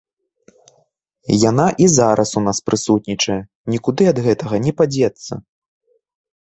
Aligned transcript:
Яна 1.49 1.67
і 1.85 1.91
зараз 1.97 2.29
у 2.41 2.43
нас 2.47 2.63
прысутнічае, 2.71 3.39
нікуды 3.75 4.03
ад 4.15 4.27
гэтага 4.29 4.55
не 4.67 4.71
падзецца. 4.83 5.33